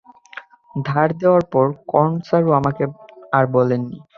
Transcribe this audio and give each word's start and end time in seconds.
ধার 0.75 1.09
দেওয়ার 1.19 1.43
পর, 1.53 1.65
কর্ণ 1.91 2.13
স্যারও 2.27 2.51
আমাকে 2.59 2.83
আর 3.33 3.45
বলেননি। 3.55 3.97